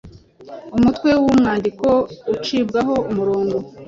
Umutwe 0.77 1.09
w’umwandiko 1.21 1.87
ucibwaho 2.33 2.95
umurongo 3.09 3.57